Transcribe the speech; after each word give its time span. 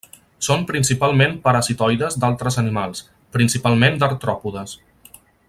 Són 0.45 0.61
principalment 0.69 1.35
parasitoides 1.43 2.17
d'altres 2.23 2.57
animals, 2.63 3.03
principalment 3.37 4.01
d'artròpodes. 4.01 4.75